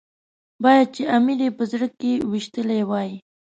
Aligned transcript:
باید 0.63 0.87
چې 0.95 1.03
امیر 1.17 1.39
یې 1.45 1.49
په 1.57 1.63
زړه 1.71 1.87
کې 1.99 2.13
ويشتلی 2.29 2.81
وای. 2.89 3.11